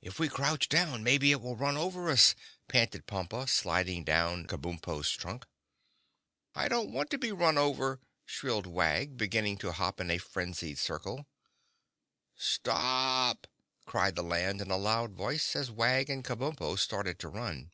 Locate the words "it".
1.32-1.40